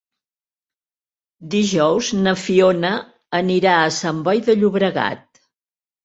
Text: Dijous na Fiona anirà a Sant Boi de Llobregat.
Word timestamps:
Dijous 1.53 2.07
na 2.21 2.33
Fiona 2.43 2.91
anirà 3.41 3.75
a 3.81 3.91
Sant 3.97 4.23
Boi 4.29 4.41
de 4.47 4.55
Llobregat. 4.63 5.21